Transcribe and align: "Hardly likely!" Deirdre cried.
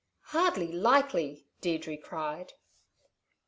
"Hardly 0.29 0.71
likely!" 0.71 1.45
Deirdre 1.61 1.95
cried. 1.95 2.53